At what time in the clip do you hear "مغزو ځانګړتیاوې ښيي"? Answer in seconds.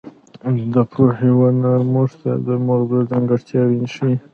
2.67-4.15